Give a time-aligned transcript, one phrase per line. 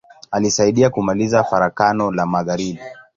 [0.31, 2.79] Alisaidia kumaliza Farakano la magharibi.